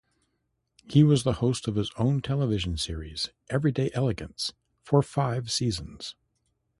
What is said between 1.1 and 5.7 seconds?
the host of his own television series "Everyday Elegance" for five